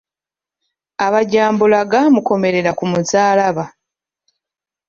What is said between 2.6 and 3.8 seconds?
ku musaalaba.